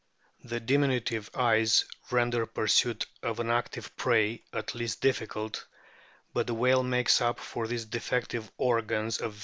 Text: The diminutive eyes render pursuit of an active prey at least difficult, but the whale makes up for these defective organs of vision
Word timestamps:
The 0.43 0.59
diminutive 0.59 1.29
eyes 1.35 1.85
render 2.09 2.47
pursuit 2.47 3.05
of 3.21 3.39
an 3.39 3.51
active 3.51 3.95
prey 3.95 4.43
at 4.51 4.73
least 4.73 4.99
difficult, 4.99 5.67
but 6.33 6.47
the 6.47 6.55
whale 6.55 6.81
makes 6.81 7.21
up 7.21 7.39
for 7.39 7.67
these 7.67 7.85
defective 7.85 8.51
organs 8.57 9.19
of 9.19 9.33
vision 9.33 9.39